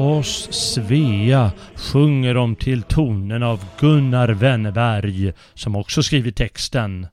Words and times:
Hör 0.00 0.18
oss 0.18 0.52
Svea 0.52 1.52
sjunger 1.76 2.34
de 2.34 2.56
till 2.56 2.82
tonen 2.82 3.42
av 3.42 3.64
Gunnar 3.80 4.28
Wennerberg 4.28 5.32
som 5.54 5.76
också 5.76 6.02
skrivit 6.02 6.36
texten 6.36 7.06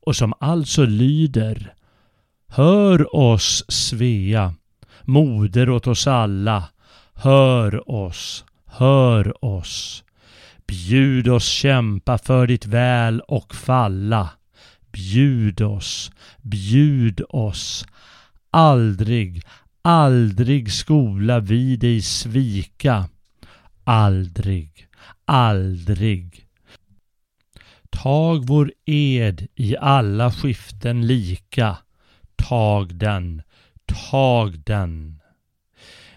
och 0.00 0.16
som 0.16 0.32
alltså 0.40 0.84
lyder 0.84 1.74
Hör 2.48 3.16
oss 3.16 3.64
Svea, 3.68 4.54
moder 5.02 5.70
åt 5.70 5.86
oss 5.86 6.06
alla, 6.06 6.64
hör 7.14 7.90
oss, 7.90 8.44
hör 8.66 9.44
oss. 9.44 10.04
Bjud 10.66 11.28
oss 11.28 11.48
kämpa 11.48 12.18
för 12.18 12.46
ditt 12.46 12.66
väl 12.66 13.20
och 13.20 13.54
falla. 13.54 14.28
Bjud 14.92 15.62
oss, 15.62 16.10
bjud 16.42 17.20
oss. 17.28 17.86
Aldrig, 18.50 19.42
aldrig 19.84 20.72
skola 20.72 21.40
vi 21.40 21.76
dig 21.76 22.02
svika. 22.02 23.08
Aldrig, 23.84 24.86
aldrig. 25.24 26.46
Tag 27.90 28.46
vår 28.46 28.72
ed 28.84 29.46
i 29.54 29.76
alla 29.76 30.30
skiften 30.30 31.06
lika. 31.06 31.76
Tag 32.36 32.94
den, 32.94 33.42
tag 34.10 34.58
den. 34.64 35.20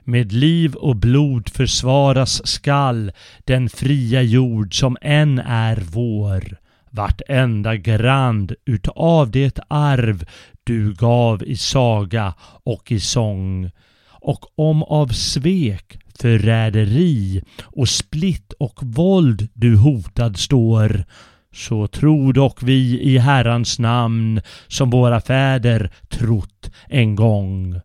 Med 0.04 0.32
liv 0.32 0.76
och 0.76 0.96
blod 0.96 1.50
försvaras 1.50 2.48
skall 2.48 3.12
den 3.46 3.70
fria 3.70 4.22
jord 4.22 4.80
som 4.80 4.98
än 5.02 5.40
är 5.40 5.84
vår. 5.92 6.58
Vartenda 6.98 7.76
grand 7.76 8.54
utav 8.66 9.32
det 9.32 9.60
arv 9.68 10.26
du 10.64 10.94
gav 10.94 11.44
i 11.44 11.56
saga 11.56 12.34
och 12.64 12.92
i 12.92 13.00
sång. 13.00 13.72
Och 14.10 14.46
om 14.56 14.84
av 14.84 15.08
svek, 15.08 16.00
förräderi 16.20 17.42
och 17.64 17.90
splitt 17.90 18.54
och 18.60 18.80
våld 18.82 19.48
du 19.54 19.78
hotad 19.78 20.38
står, 20.38 21.06
så 21.54 21.88
tro 21.88 22.32
dock 22.32 22.64
vi 22.64 23.02
i 23.02 23.18
Herrans 23.18 23.80
namn 23.80 24.42
som 24.68 24.90
våra 24.90 25.22
fäder 25.22 25.92
trott 26.10 26.72
en 26.90 27.16
gång. 27.16 27.80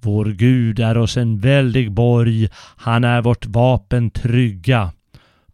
Vår 0.00 0.24
Gud 0.24 0.80
är 0.80 0.98
oss 0.98 1.16
en 1.16 1.38
väldig 1.38 1.92
borg, 1.92 2.48
han 2.76 3.04
är 3.04 3.22
vårt 3.22 3.46
vapen 3.46 4.10
trygga. 4.10 4.92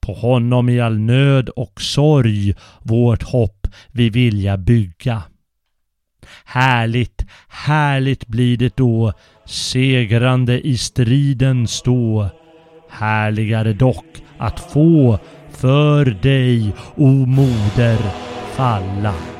På 0.04 0.14
honom 0.14 0.68
i 0.68 0.80
all 0.80 0.98
nöd 0.98 1.48
och 1.48 1.80
sorg 1.80 2.54
vårt 2.82 3.22
hopp 3.22 3.66
vi 3.92 4.10
vilja 4.10 4.56
bygga. 4.56 5.22
Härligt, 6.44 7.24
härligt 7.48 8.26
blir 8.26 8.56
det 8.56 8.76
då, 8.76 9.12
segrande 9.46 10.66
i 10.66 10.78
striden 10.78 11.68
stå. 11.68 12.28
Härligare 12.90 13.72
dock 13.72 14.22
att 14.38 14.60
få 14.60 15.18
för 15.50 16.04
dig, 16.04 16.72
o 16.96 17.08
moder, 17.08 17.98
falla. 18.56 19.33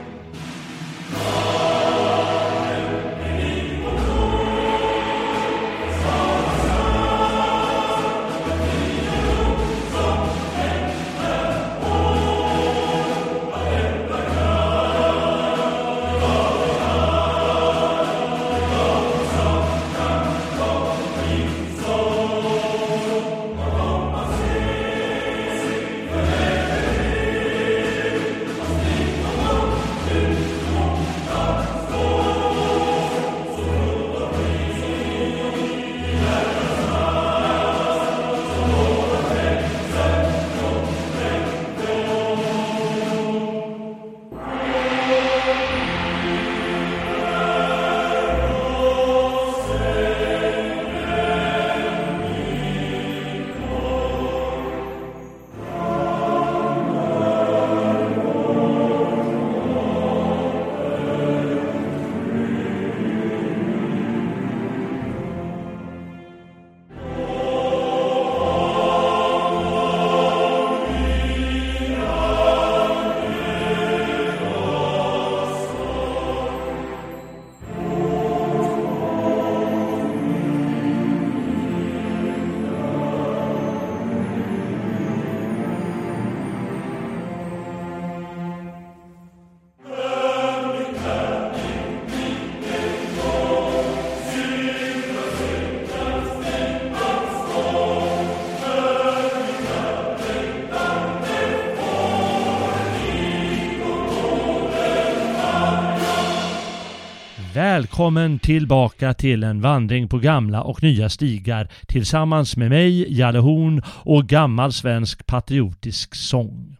Välkommen 107.74 108.38
tillbaka 108.38 109.14
till 109.14 109.44
en 109.44 109.60
vandring 109.60 110.08
på 110.08 110.18
gamla 110.18 110.62
och 110.62 110.82
nya 110.82 111.08
stigar 111.08 111.68
tillsammans 111.86 112.56
med 112.56 112.70
mig, 112.70 113.18
Jalle 113.18 113.38
Horn 113.38 113.82
och 113.86 114.26
gammal 114.26 114.72
svensk 114.72 115.26
patriotisk 115.26 116.14
sång. 116.14 116.76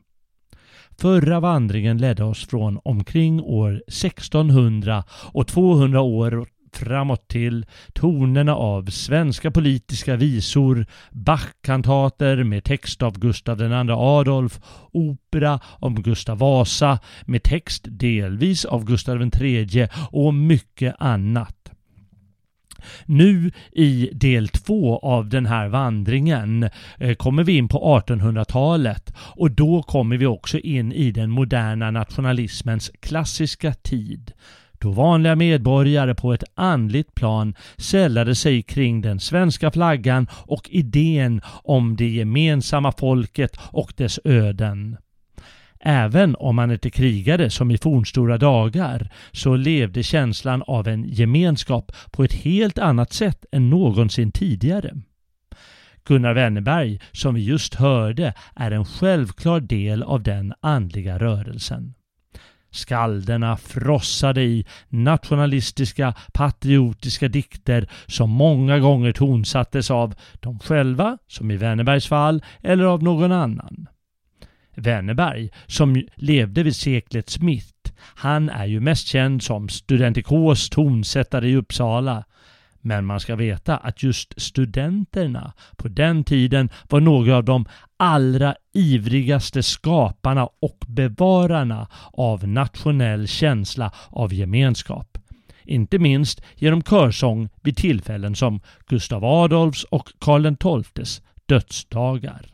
Förra 0.98 1.40
vandringen 1.40 1.98
ledde 1.98 2.24
oss 2.24 2.46
från 2.46 2.78
omkring 2.84 3.40
år 3.40 3.82
1600 3.86 5.04
och 5.10 5.46
200 5.46 6.00
år 6.00 6.46
framåt 6.76 7.28
till 7.28 7.66
tonerna 7.92 8.54
av 8.54 8.86
svenska 8.86 9.50
politiska 9.50 10.16
visor, 10.16 10.86
Bachkantater 11.10 12.44
med 12.44 12.64
text 12.64 13.02
av 13.02 13.18
Gustav 13.18 13.62
II 13.62 13.90
Adolf, 13.90 14.60
opera 14.92 15.60
om 15.64 16.02
Gustav 16.02 16.38
Vasa 16.38 16.98
med 17.24 17.42
text 17.42 17.84
delvis 17.86 18.64
av 18.64 18.84
Gustav 18.84 19.30
III 19.40 19.88
och 20.10 20.34
mycket 20.34 20.94
annat. 20.98 21.64
Nu 23.04 23.52
i 23.72 24.10
del 24.12 24.48
två 24.48 24.98
av 24.98 25.28
den 25.28 25.46
här 25.46 25.68
vandringen 25.68 26.68
eh, 26.98 27.14
kommer 27.14 27.44
vi 27.44 27.56
in 27.56 27.68
på 27.68 28.00
1800-talet 28.06 29.14
och 29.18 29.50
då 29.50 29.82
kommer 29.82 30.16
vi 30.16 30.26
också 30.26 30.58
in 30.58 30.92
i 30.92 31.10
den 31.10 31.30
moderna 31.30 31.90
nationalismens 31.90 32.90
klassiska 33.00 33.74
tid 33.74 34.32
då 34.84 34.90
vanliga 34.90 35.36
medborgare 35.36 36.14
på 36.14 36.32
ett 36.32 36.44
andligt 36.54 37.14
plan 37.14 37.54
sällade 37.76 38.34
sig 38.34 38.62
kring 38.62 39.00
den 39.00 39.20
svenska 39.20 39.70
flaggan 39.70 40.26
och 40.32 40.68
idén 40.70 41.40
om 41.46 41.96
det 41.96 42.08
gemensamma 42.08 42.92
folket 42.92 43.56
och 43.70 43.92
dess 43.96 44.20
öden. 44.24 44.96
Även 45.80 46.36
om 46.36 46.56
man 46.56 46.70
inte 46.70 46.90
krigade 46.90 47.50
som 47.50 47.70
i 47.70 47.78
fornstora 47.78 48.38
dagar 48.38 49.10
så 49.32 49.56
levde 49.56 50.02
känslan 50.02 50.62
av 50.66 50.88
en 50.88 51.04
gemenskap 51.04 51.92
på 52.10 52.24
ett 52.24 52.32
helt 52.32 52.78
annat 52.78 53.12
sätt 53.12 53.44
än 53.52 53.70
någonsin 53.70 54.32
tidigare. 54.32 54.94
Gunnar 56.04 56.34
Wennerberg, 56.34 57.00
som 57.12 57.34
vi 57.34 57.44
just 57.44 57.74
hörde, 57.74 58.34
är 58.56 58.70
en 58.70 58.84
självklar 58.84 59.60
del 59.60 60.02
av 60.02 60.22
den 60.22 60.54
andliga 60.60 61.18
rörelsen. 61.18 61.94
Skalderna 62.74 63.56
frossade 63.56 64.42
i 64.42 64.64
nationalistiska, 64.88 66.14
patriotiska 66.32 67.28
dikter 67.28 67.88
som 68.06 68.30
många 68.30 68.78
gånger 68.78 69.12
tonsattes 69.12 69.90
av 69.90 70.14
dem 70.40 70.58
själva, 70.58 71.18
som 71.26 71.50
i 71.50 71.56
Wennerbergs 71.56 72.08
fall, 72.08 72.42
eller 72.62 72.84
av 72.84 73.02
någon 73.02 73.32
annan. 73.32 73.86
Wennerberg, 74.76 75.50
som 75.66 76.02
levde 76.14 76.62
vid 76.62 76.76
seklets 76.76 77.40
mitt, 77.40 77.92
han 77.98 78.48
är 78.48 78.66
ju 78.66 78.80
mest 78.80 79.06
känd 79.06 79.42
som 79.42 79.68
studentikos 79.68 80.70
tonsättare 80.70 81.48
i 81.48 81.56
Uppsala. 81.56 82.24
Men 82.80 83.04
man 83.04 83.20
ska 83.20 83.36
veta 83.36 83.76
att 83.76 84.02
just 84.02 84.40
studenterna 84.40 85.52
på 85.76 85.88
den 85.88 86.24
tiden 86.24 86.68
var 86.88 87.00
några 87.00 87.36
av 87.36 87.44
de 87.44 87.66
allra 88.04 88.54
ivrigaste 88.72 89.62
skaparna 89.62 90.48
och 90.60 90.78
bevararna 90.88 91.88
av 92.12 92.48
nationell 92.48 93.28
känsla 93.28 93.92
av 94.10 94.34
gemenskap. 94.34 95.18
Inte 95.64 95.98
minst 95.98 96.42
genom 96.54 96.82
körsång 96.82 97.48
vid 97.62 97.76
tillfällen 97.76 98.36
som 98.36 98.60
Gustav 98.86 99.24
Adolfs 99.24 99.84
och 99.84 100.08
Karl 100.18 100.82
XIIs 100.84 101.22
dödsdagar. 101.46 102.46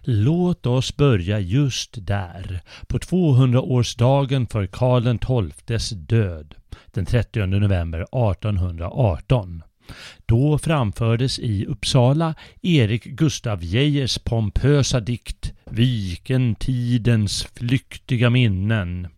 Låt 0.00 0.66
oss 0.66 0.96
börja 0.96 1.38
just 1.38 2.06
där, 2.06 2.60
på 2.86 2.98
200-årsdagen 2.98 4.46
för 4.46 4.66
Karl 4.66 5.18
XIIs 5.52 5.90
död, 5.90 6.54
den 6.86 7.06
30 7.06 7.46
november 7.46 8.00
1818. 8.00 9.62
Då 10.26 10.58
framfördes 10.58 11.38
i 11.38 11.66
Uppsala 11.66 12.34
Erik 12.62 13.04
Gustav 13.04 13.64
Geijers 13.64 14.18
pompösa 14.18 15.00
dikt 15.00 15.52
Viken 15.70 16.54
tidens 16.54 17.46
flyktiga 17.54 18.30
minnen 18.30 19.08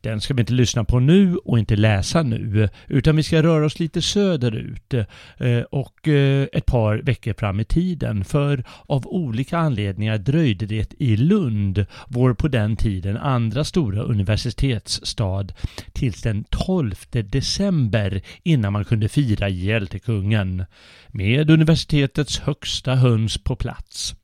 den 0.00 0.20
ska 0.20 0.34
vi 0.34 0.40
inte 0.40 0.52
lyssna 0.52 0.84
på 0.84 1.00
nu 1.00 1.36
och 1.36 1.58
inte 1.58 1.76
läsa 1.76 2.22
nu, 2.22 2.68
utan 2.88 3.16
vi 3.16 3.22
ska 3.22 3.42
röra 3.42 3.66
oss 3.66 3.78
lite 3.78 4.02
söderut 4.02 4.94
eh, 5.38 5.60
och 5.70 6.08
eh, 6.08 6.46
ett 6.52 6.66
par 6.66 6.96
veckor 6.96 7.32
fram 7.32 7.60
i 7.60 7.64
tiden. 7.64 8.24
För 8.24 8.64
av 8.86 9.06
olika 9.06 9.58
anledningar 9.58 10.18
dröjde 10.18 10.66
det 10.66 10.94
i 10.98 11.16
Lund, 11.16 11.86
vår 12.08 12.34
på 12.34 12.48
den 12.48 12.76
tiden 12.76 13.16
andra 13.16 13.64
stora 13.64 14.02
universitetsstad, 14.02 15.46
tills 15.92 16.22
den 16.22 16.44
12 16.44 16.94
december 17.10 18.22
innan 18.42 18.72
man 18.72 18.84
kunde 18.84 19.08
fira 19.08 19.48
hjältekungen 19.48 20.64
med 21.08 21.50
universitetets 21.50 22.38
högsta 22.38 22.94
höns 22.94 23.38
på 23.38 23.56
plats. 23.56 24.14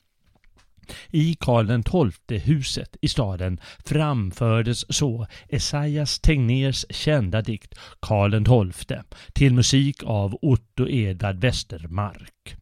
I 1.11 1.35
Karl 1.39 1.83
XII-huset 1.83 2.97
i 3.01 3.07
staden 3.07 3.59
framfördes 3.85 4.95
så 4.95 5.27
Esaias 5.49 6.19
Tegnérs 6.19 6.85
kända 6.89 7.41
dikt 7.41 7.75
Karl 7.99 8.71
XII 8.73 8.97
till 9.33 9.53
musik 9.53 10.03
av 10.03 10.37
Otto 10.41 10.87
Edvard 10.89 11.39
Westermark. 11.41 12.57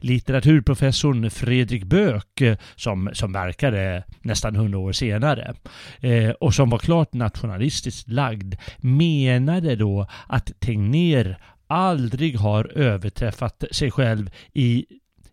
Litteraturprofessorn 0.00 1.30
Fredrik 1.30 1.84
Böök 1.84 2.42
som, 2.76 3.10
som 3.12 3.32
verkade 3.32 4.04
nästan 4.22 4.56
hundra 4.56 4.78
år 4.78 4.92
senare 4.92 5.54
eh, 6.00 6.30
och 6.30 6.54
som 6.54 6.70
var 6.70 6.78
klart 6.78 7.12
nationalistiskt 7.12 8.08
lagd 8.08 8.54
menade 8.78 9.76
då 9.76 10.06
att 10.26 10.52
Tegnér 10.60 11.38
aldrig 11.66 12.36
har 12.36 12.78
överträffat 12.78 13.64
sig 13.70 13.90
själv 13.90 14.30
i 14.52 14.86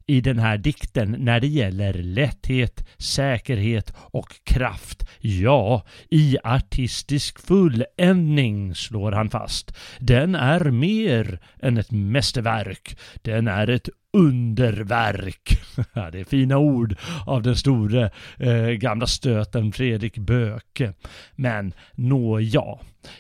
i 0.08 0.22
den 0.22 0.40
här 0.40 0.58
dikten 0.58 1.16
när 1.20 1.40
det 1.40 1.48
gäller 1.48 1.94
lätthet, 1.94 2.86
säkerhet 2.98 3.94
och 3.98 4.36
kraft. 4.44 5.10
Ja, 5.20 5.86
i 6.10 6.38
artistisk 6.44 7.40
fulländning 7.40 8.76
slår 8.76 9.12
han 9.12 9.30
fast. 9.30 9.76
Den 10.00 10.36
är 10.36 10.72
mer 10.72 11.40
än 11.62 11.78
ett 11.78 11.92
mästerverk. 11.92 12.98
Den 13.22 13.48
är 13.48 13.70
ett 13.70 13.90
underverk. 14.14 15.62
det 16.12 16.20
är 16.20 16.24
fina 16.24 16.58
ord 16.58 16.96
av 17.26 17.44
den 17.44 17.56
store 17.56 18.12
eh, 18.38 18.68
gamla 18.68 19.08
stöten 19.08 19.72
Fredrik 19.72 20.18
Böke. 20.18 20.94
Men 21.36 21.74
nåja, 21.94 22.64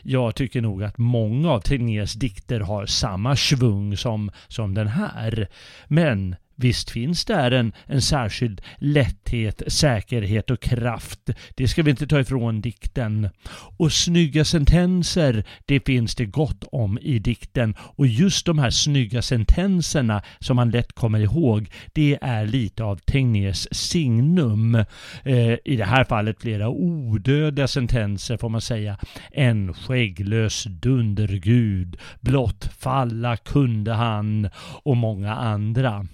jag 0.01 0.35
tycker 0.35 0.61
nog 0.61 0.83
att 0.83 0.97
många 0.97 1.51
av 1.51 1.59
Tegnérs 1.59 2.13
dikter 2.13 2.59
har 2.59 2.85
samma 2.85 3.35
svung 3.35 3.97
som, 3.97 4.31
som 4.47 4.73
den 4.73 4.87
här. 4.87 5.47
Men 5.87 6.35
Visst 6.55 6.89
finns 6.89 7.25
där 7.25 7.51
en, 7.51 7.73
en 7.85 8.01
särskild 8.01 8.61
lätthet, 8.77 9.61
säkerhet 9.67 10.51
och 10.51 10.61
kraft. 10.61 11.29
Det 11.55 11.67
ska 11.67 11.83
vi 11.83 11.91
inte 11.91 12.07
ta 12.07 12.19
ifrån 12.19 12.61
dikten. 12.61 13.29
Och 13.77 13.91
snygga 13.91 14.45
sentenser, 14.45 15.43
det 15.65 15.85
finns 15.85 16.15
det 16.15 16.25
gott 16.25 16.63
om 16.71 16.99
i 17.01 17.19
dikten. 17.19 17.75
Och 17.79 18.07
just 18.07 18.45
de 18.45 18.59
här 18.59 18.69
snygga 18.69 19.21
sentenserna 19.21 20.21
som 20.39 20.55
man 20.55 20.71
lätt 20.71 20.93
kommer 20.93 21.19
ihåg, 21.19 21.69
det 21.93 22.17
är 22.21 22.45
lite 22.45 22.83
av 22.83 22.97
Tegnérs 22.97 23.67
signum. 23.71 24.75
Eh, 25.23 25.53
I 25.65 25.75
det 25.77 25.85
här 25.85 26.03
fallet 26.03 26.41
flera 26.41 26.69
odödliga 26.69 27.67
sentenser 27.67 28.37
får 28.37 28.49
man 28.49 28.61
säga. 28.61 28.97
En 29.31 29.73
skägglös 29.73 30.63
dundergud, 30.63 31.97
blott 32.21 32.69
falla 32.79 33.37
kunde 33.37 33.93
han 33.93 34.49
och 34.83 34.97
många 34.97 35.35
andra. 35.35 36.07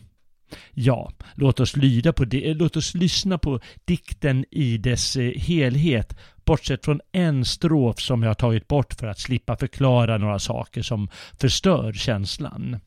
Ja, 0.73 1.11
låt 1.35 1.59
oss 1.59 1.75
lyda 1.75 2.13
på 2.13 2.25
det. 2.25 2.49
Eh, 2.49 2.55
låt 2.55 2.75
oss 2.75 2.93
lyssna 2.93 3.37
på 3.37 3.59
dikten 3.85 4.45
i 4.51 4.77
dess 4.77 5.15
eh, 5.15 5.33
helhet. 5.39 6.17
Bortsett 6.45 6.85
från 6.85 7.01
en 7.11 7.45
strof 7.45 7.99
som 7.99 8.23
jag 8.23 8.29
har 8.29 8.35
tagit 8.35 8.67
bort 8.67 8.93
för 8.93 9.07
att 9.07 9.19
slippa 9.19 9.57
förklara 9.57 10.17
några 10.17 10.39
saker 10.39 10.81
som 10.81 11.09
förstör 11.39 11.93
känslan. 11.93 12.79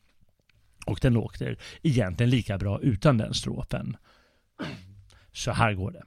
Och 0.87 0.99
den 1.03 1.13
låter 1.13 1.59
egentligen 1.83 2.31
lika 2.31 2.59
bra 2.59 2.81
utan 2.81 3.19
den 3.19 3.35
strofen. 3.35 3.97
Så 5.33 5.53
här 5.53 5.75
går 5.75 5.91
det. 5.91 6.03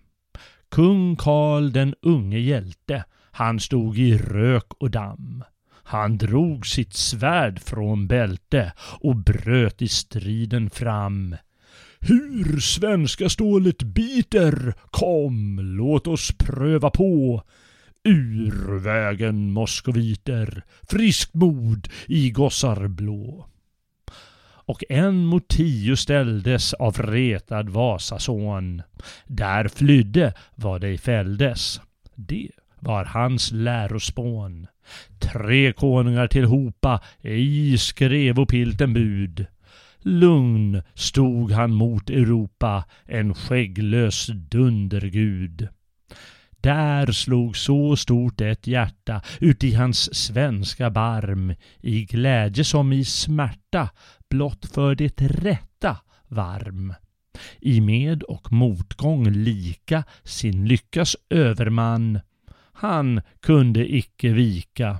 Kung 0.69 1.15
Karl 1.15 1.71
den 1.71 1.95
unge 2.01 2.39
hjälte, 2.39 3.03
han 3.31 3.59
stod 3.59 3.97
i 3.97 4.17
rök 4.17 4.73
och 4.73 4.91
damm. 4.91 5.43
Han 5.83 6.17
drog 6.17 6.67
sitt 6.67 6.93
svärd 6.93 7.59
från 7.59 8.07
bälte 8.07 8.73
och 8.79 9.15
bröt 9.15 9.81
i 9.81 9.87
striden 9.87 10.69
fram. 10.69 11.35
Hur 11.99 12.59
svenska 12.59 13.29
stålet 13.29 13.83
biter, 13.83 14.73
kom, 14.91 15.59
låt 15.63 16.07
oss 16.07 16.31
pröva 16.37 16.89
på. 16.89 17.43
Ur 18.03 18.79
vägen 18.79 19.51
moskoviter, 19.51 20.63
friskt 20.89 21.33
mod 21.33 21.87
i 22.07 22.31
gossar 22.31 22.87
blå. 22.87 23.47
Och 24.67 24.83
en 24.89 25.25
mot 25.25 25.47
tio 25.47 25.97
ställdes 25.97 26.73
av 26.73 26.97
retad 26.97 27.69
Vasason. 27.69 28.81
Där 29.27 29.67
flydde 29.67 30.33
vad 30.55 30.83
ej 30.83 30.97
fälldes. 30.97 31.81
Det 32.15 32.49
var 32.79 33.05
hans 33.05 33.51
lärospån. 33.51 34.67
Tre 35.19 35.73
konungar 35.73 36.27
tillhopa 36.27 37.01
i 37.21 37.29
ej 37.29 37.77
skrev 37.77 38.39
och 38.39 38.49
pilten 38.49 38.93
bud. 38.93 39.45
Lugn 40.01 40.81
stod 40.93 41.51
han 41.51 41.71
mot 41.71 42.09
Europa, 42.09 42.85
en 43.05 43.33
skägglös 43.33 44.27
dundergud. 44.27 45.67
Där 46.61 47.11
slog 47.11 47.57
så 47.57 47.95
stort 47.95 48.41
ett 48.41 48.67
hjärta 48.67 49.21
uti 49.39 49.73
hans 49.73 50.15
svenska 50.15 50.89
barm, 50.89 51.53
i 51.81 52.05
glädje 52.05 52.63
som 52.63 52.93
i 52.93 53.05
smärta, 53.05 53.89
blott 54.29 54.65
för 54.65 54.95
det 54.95 55.21
rätta 55.21 55.97
varm. 56.27 56.93
I 57.59 57.81
med 57.81 58.23
och 58.23 58.51
motgång 58.51 59.29
lika 59.29 60.03
sin 60.23 60.67
lyckas 60.67 61.15
överman, 61.29 62.19
han 62.73 63.21
kunde 63.39 63.95
icke 63.95 64.29
vika, 64.29 64.99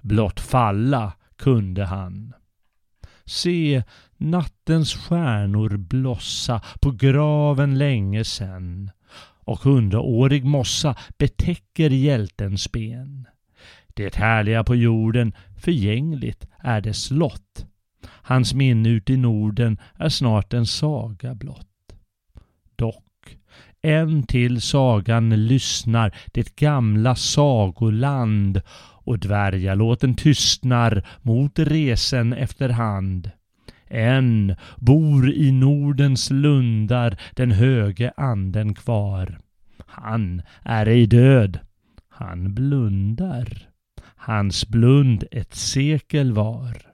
blott 0.00 0.40
falla 0.40 1.12
kunde 1.36 1.84
han. 1.84 2.34
Se 3.24 3.82
nattens 4.16 4.94
stjärnor 4.94 5.76
blossa 5.76 6.60
på 6.80 6.90
graven 6.90 7.78
länge 7.78 8.24
sen 8.24 8.90
och 9.44 9.58
hundraårig 9.58 10.44
mossa 10.44 10.96
betäcker 11.18 11.90
hjältens 11.90 12.72
ben. 12.72 13.26
Det 13.94 14.14
härliga 14.14 14.64
på 14.64 14.74
jorden 14.74 15.32
förgängligt 15.56 16.46
är 16.58 16.80
dess 16.80 17.10
lott. 17.10 17.66
Hans 18.04 18.54
minne 18.54 18.88
ut 18.88 19.10
i 19.10 19.16
Norden 19.16 19.78
är 19.94 20.08
snart 20.08 20.52
en 20.52 20.66
saga 20.66 21.34
blott. 21.34 21.71
En 23.82 24.22
till 24.22 24.60
sagan 24.60 25.46
lyssnar 25.46 26.14
det 26.32 26.56
gamla 26.56 27.14
sagoland 27.14 28.60
och 29.04 29.18
dvärgalåten 29.18 30.14
tystnar 30.14 31.06
mot 31.22 31.58
resen 31.58 32.32
efterhand. 32.32 33.30
Än 33.88 34.56
bor 34.76 35.30
i 35.30 35.52
Nordens 35.52 36.30
lundar 36.30 37.16
den 37.36 37.50
höge 37.50 38.12
anden 38.16 38.74
kvar. 38.74 39.38
Han 39.86 40.42
är 40.62 40.86
ej 40.86 41.06
död, 41.06 41.58
han 42.08 42.54
blundar. 42.54 43.68
Hans 44.16 44.68
blund 44.68 45.24
ett 45.30 45.54
sekel 45.54 46.32
var. 46.32 46.91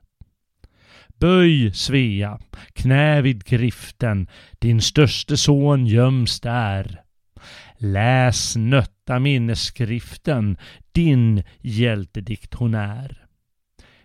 Böj, 1.20 1.72
Svea, 1.72 2.38
knä 2.72 3.22
vid 3.22 3.44
griften, 3.44 4.28
din 4.58 4.80
störste 4.80 5.36
son 5.36 5.86
göms 5.86 6.40
där. 6.40 7.00
Läs 7.78 8.56
nötta 8.56 9.18
minnesskriften, 9.18 10.56
din 10.92 11.42
hjältedikt 11.60 12.54
hon 12.54 12.74
är. 12.74 13.24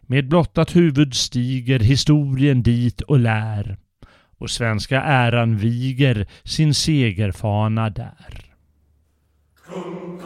Med 0.02 0.28
blottat 0.30 0.76
huvud 0.76 1.14
stiger 1.14 1.80
historien 1.80 2.64
dit 2.64 3.02
och 3.02 3.20
lär 3.20 3.78
och 4.38 4.50
svenska 4.50 5.02
äran 5.02 5.58
viger 5.58 6.28
sin 6.44 6.74
segerfana 6.74 7.90
där. 7.90 8.46
Kung 9.66 10.20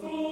Thursday. 0.00 0.23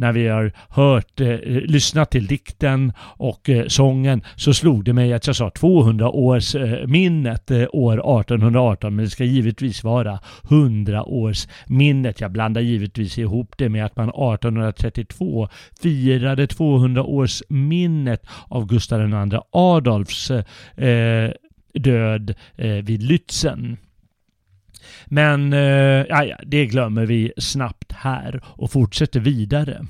När 0.00 0.12
vi 0.12 0.28
har 0.28 0.52
hört, 0.68 1.20
eh, 1.20 1.38
lyssnat 1.44 2.10
till 2.10 2.26
dikten 2.26 2.92
och 3.00 3.48
eh, 3.48 3.66
sången 3.66 4.22
så 4.36 4.54
slog 4.54 4.84
det 4.84 4.92
mig 4.92 5.12
att 5.12 5.26
jag 5.26 5.36
sa 5.36 5.50
200 5.50 6.10
års 6.10 6.54
eh, 6.54 6.86
minnet 6.86 7.50
eh, 7.50 7.66
år 7.72 8.20
1818 8.20 8.96
men 8.96 9.04
det 9.04 9.10
ska 9.10 9.24
givetvis 9.24 9.84
vara 9.84 10.18
100 10.50 11.04
års 11.04 11.48
minnet. 11.66 12.20
Jag 12.20 12.32
blandar 12.32 12.60
givetvis 12.60 13.18
ihop 13.18 13.54
det 13.58 13.68
med 13.68 13.84
att 13.84 13.96
man 13.96 14.08
1832 14.08 15.48
firade 15.82 16.46
200 16.46 17.02
års 17.02 17.42
minnet 17.48 18.26
av 18.48 18.66
Gustav 18.66 19.00
II 19.00 19.38
Adolfs 19.52 20.30
eh, 20.30 20.44
eh, 20.88 21.30
död 21.74 22.34
eh, 22.56 22.84
vid 22.84 23.02
Lützen. 23.02 23.76
Men 25.06 25.52
eh, 25.52 25.60
ja, 26.08 26.36
det 26.46 26.66
glömmer 26.66 27.06
vi 27.06 27.32
snabbt 27.38 27.92
här 27.92 28.40
och 28.44 28.70
fortsätter 28.70 29.20
vidare. 29.20 29.86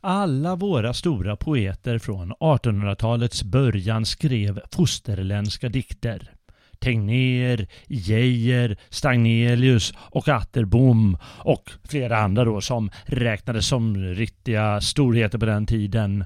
Alla 0.00 0.56
våra 0.56 0.94
stora 0.94 1.36
poeter 1.36 1.98
från 1.98 2.32
1800-talets 2.32 3.42
början 3.42 4.06
skrev 4.06 4.60
fosterländska 4.72 5.68
dikter. 5.68 6.30
Tegnér, 6.78 7.66
Geijer, 7.86 8.76
Stagnelius 8.90 9.94
och 9.96 10.28
Atterbom 10.28 11.16
och 11.24 11.70
flera 11.88 12.18
andra 12.18 12.44
då 12.44 12.60
som 12.60 12.90
räknades 13.04 13.66
som 13.66 13.96
riktiga 13.96 14.80
storheter 14.80 15.38
på 15.38 15.46
den 15.46 15.66
tiden. 15.66 16.24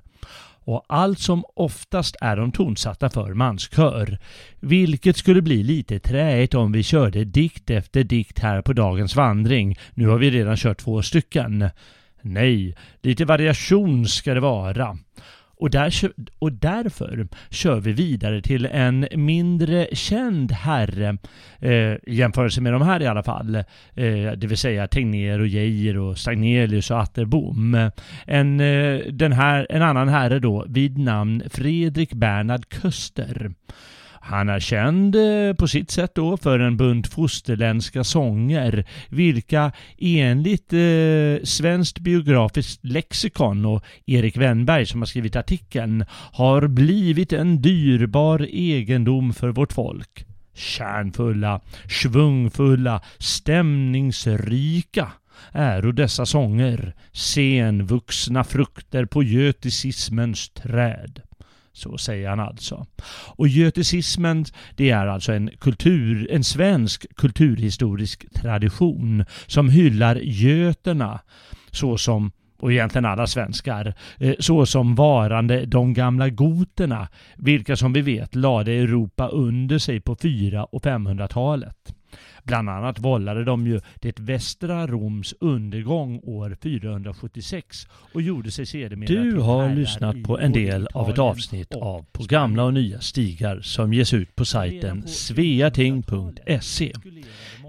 Och 0.68 0.84
allt 0.88 1.18
som 1.18 1.44
oftast 1.54 2.16
är 2.20 2.36
de 2.36 2.52
tonsatta 2.52 3.10
för 3.10 3.34
manskör, 3.34 4.18
vilket 4.60 5.16
skulle 5.16 5.42
bli 5.42 5.62
lite 5.62 5.98
träigt 5.98 6.54
om 6.54 6.72
vi 6.72 6.82
körde 6.82 7.24
dikt 7.24 7.70
efter 7.70 8.04
dikt 8.04 8.38
här 8.38 8.62
på 8.62 8.72
dagens 8.72 9.16
vandring. 9.16 9.76
Nu 9.94 10.08
har 10.08 10.18
vi 10.18 10.30
redan 10.30 10.56
kört 10.56 10.78
två 10.78 11.02
stycken. 11.02 11.70
Nej, 12.22 12.76
lite 13.02 13.24
variation 13.24 14.06
ska 14.06 14.34
det 14.34 14.40
vara. 14.40 14.98
Och, 15.58 15.70
där, 15.70 15.92
och 16.38 16.52
därför 16.52 17.28
kör 17.50 17.80
vi 17.80 17.92
vidare 17.92 18.42
till 18.42 18.66
en 18.66 19.08
mindre 19.14 19.88
känd 19.92 20.52
herre, 20.52 21.18
eh, 21.58 21.72
i 21.72 21.98
jämförelse 22.14 22.60
med 22.60 22.72
de 22.72 22.82
här 22.82 23.02
i 23.02 23.06
alla 23.06 23.22
fall, 23.22 23.54
eh, 23.54 23.64
det 24.36 24.46
vill 24.46 24.58
säga 24.58 24.88
Tegnér 24.88 25.38
och 25.38 25.46
Geijer 25.46 25.96
och 25.98 26.18
Stagnelius 26.18 26.90
och 26.90 27.00
Atterbom. 27.00 27.90
En, 28.26 28.60
eh, 28.60 29.00
den 29.10 29.32
här, 29.32 29.66
en 29.70 29.82
annan 29.82 30.08
herre 30.08 30.38
då 30.38 30.64
vid 30.68 30.98
namn 30.98 31.42
Fredrik 31.50 32.12
Bernhard 32.12 32.74
Köster. 32.82 33.50
Han 34.20 34.48
är 34.48 34.60
känd 34.60 35.16
eh, 35.16 35.54
på 35.54 35.68
sitt 35.68 35.90
sätt 35.90 36.14
då 36.14 36.36
för 36.36 36.58
en 36.58 36.76
bunt 36.76 37.06
fosterländska 37.06 38.04
sånger, 38.04 38.84
vilka 39.08 39.72
enligt 39.98 40.72
eh, 40.72 41.44
Svenskt 41.44 41.98
biografiskt 41.98 42.84
lexikon 42.84 43.66
och 43.66 43.84
Erik 44.06 44.36
Wennberg 44.36 44.86
som 44.86 45.00
har 45.00 45.06
skrivit 45.06 45.36
artikeln 45.36 46.04
har 46.32 46.66
blivit 46.66 47.32
en 47.32 47.62
dyrbar 47.62 48.46
egendom 48.50 49.34
för 49.34 49.48
vårt 49.48 49.72
folk. 49.72 50.24
Kärnfulla, 50.54 51.60
svungfulla, 51.88 53.02
stämningsrika 53.18 55.12
äro 55.52 55.92
dessa 55.92 56.26
sånger, 56.26 56.94
senvuxna 57.12 58.44
frukter 58.44 59.04
på 59.04 59.22
göticismens 59.22 60.48
träd. 60.48 61.27
Så 61.72 61.98
säger 61.98 62.28
han 62.28 62.40
alltså. 62.40 62.86
Och 63.36 63.48
göticismen 63.48 64.44
det 64.76 64.90
är 64.90 65.06
alltså 65.06 65.32
en, 65.32 65.50
kultur, 65.58 66.30
en 66.30 66.44
svensk 66.44 67.06
kulturhistorisk 67.16 68.32
tradition 68.34 69.24
som 69.46 69.68
hyllar 69.68 70.16
göterna 70.16 71.20
såsom 71.70 72.30
och 72.60 72.72
egentligen 72.72 73.04
alla 73.04 73.26
svenskar, 73.26 73.94
eh, 74.18 74.34
såsom 74.38 74.94
varande 74.94 75.66
de 75.66 75.94
gamla 75.94 76.28
goterna, 76.28 77.08
vilka 77.36 77.76
som 77.76 77.92
vi 77.92 78.00
vet 78.00 78.34
lade 78.34 78.72
Europa 78.72 79.28
under 79.28 79.78
sig 79.78 80.00
på 80.00 80.16
400 80.16 80.64
och 80.64 80.82
500-talet. 80.82 81.94
Bland 82.44 82.70
annat 82.70 82.98
vållade 82.98 83.44
de 83.44 83.66
ju 83.66 83.80
det 83.94 84.20
västra 84.20 84.86
Roms 84.86 85.34
undergång 85.40 86.20
år 86.22 86.56
476 86.62 87.86
och 88.12 88.22
gjorde 88.22 88.50
sig 88.50 88.66
sedermera 88.66 89.22
Du 89.22 89.38
har 89.38 89.74
lyssnat 89.74 90.22
på 90.22 90.38
en 90.38 90.52
del 90.52 90.88
av 90.94 91.10
ett 91.10 91.18
avsnitt 91.18 91.74
av 91.74 92.04
På 92.12 92.24
gamla 92.24 92.64
och 92.64 92.74
nya 92.74 93.00
stigar 93.00 93.60
som 93.60 93.92
ges 93.92 94.14
ut 94.14 94.36
på 94.36 94.44
sajten 94.44 95.08
sveating.se. 95.08 96.92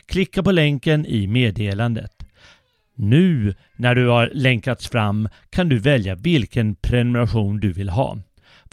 Klicka 0.06 0.44
på 0.44 0.52
länken 0.52 1.06
i 1.06 1.28
meddelandet. 1.28 2.12
Nu 2.96 3.56
när 3.76 3.96
du 3.96 4.08
har 4.08 4.32
länkats 4.34 4.88
fram 4.88 5.30
kan 5.50 5.70
du 5.70 5.80
välja 5.80 6.16
vilken 6.16 6.76
prenumeration 6.76 7.60
du 7.60 7.74
vill 7.74 7.90
ha 7.90 8.18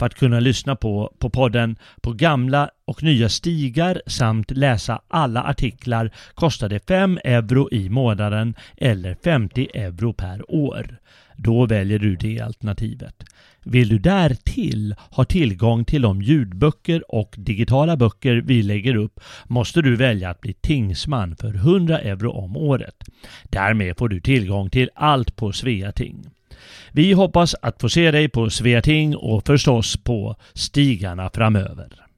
för 0.01 0.05
att 0.05 0.15
kunna 0.15 0.39
lyssna 0.39 0.75
på, 0.75 1.13
på 1.19 1.29
podden 1.29 1.75
på 2.01 2.13
gamla 2.13 2.69
och 2.85 3.03
nya 3.03 3.29
stigar 3.29 4.01
samt 4.07 4.51
läsa 4.51 5.01
alla 5.07 5.43
artiklar 5.43 6.11
kostar 6.33 6.69
det 6.69 6.87
5 6.87 7.19
euro 7.23 7.69
i 7.71 7.89
månaden 7.89 8.55
eller 8.77 9.15
50 9.23 9.67
euro 9.73 10.13
per 10.13 10.51
år. 10.51 10.97
Då 11.35 11.65
väljer 11.65 11.99
du 11.99 12.15
det 12.15 12.39
alternativet. 12.39 13.23
Vill 13.65 13.89
du 13.89 13.99
därtill 13.99 14.95
ha 15.09 15.25
tillgång 15.25 15.85
till 15.85 16.01
de 16.01 16.21
ljudböcker 16.21 17.15
och 17.15 17.35
digitala 17.37 17.97
böcker 17.97 18.41
vi 18.45 18.63
lägger 18.63 18.95
upp 18.95 19.19
måste 19.47 19.81
du 19.81 19.95
välja 19.95 20.29
att 20.29 20.41
bli 20.41 20.53
tingsman 20.53 21.35
för 21.35 21.55
100 21.55 21.99
euro 21.99 22.31
om 22.31 22.57
året. 22.57 22.95
Därmed 23.43 23.97
får 23.97 24.09
du 24.09 24.19
tillgång 24.19 24.69
till 24.69 24.89
allt 24.95 25.35
på 25.35 25.51
Sveating. 25.51 26.25
Vi 26.91 27.13
hoppas 27.13 27.55
att 27.61 27.81
få 27.81 27.89
se 27.89 28.11
dig 28.11 28.29
på 28.29 28.49
Sveating 28.49 29.15
och 29.15 29.45
förstås 29.45 29.97
på 29.97 30.35
stigarna 30.53 31.29
framöver. 31.33 32.10